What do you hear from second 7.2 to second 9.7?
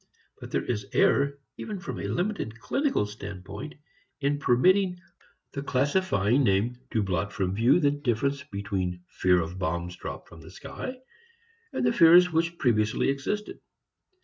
from view the difference between fear of